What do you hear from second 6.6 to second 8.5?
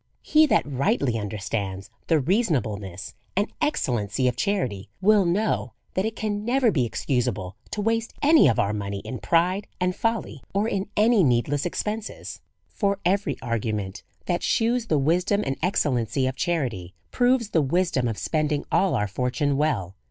be excusable to waste any